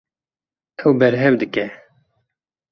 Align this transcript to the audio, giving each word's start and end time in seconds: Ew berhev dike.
Ew 0.83 0.91
berhev 0.99 1.33
dike. 1.41 1.65